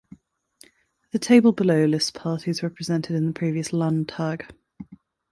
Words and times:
The 1.11 1.19
table 1.19 1.51
below 1.51 1.85
lists 1.85 2.09
parties 2.09 2.63
represented 2.63 3.15
in 3.15 3.27
the 3.27 3.33
previous 3.33 3.71
Landtag. 3.71 4.47